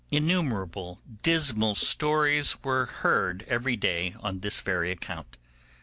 [0.09, 5.37] Innumerable dismal stories we heard every day on this very account.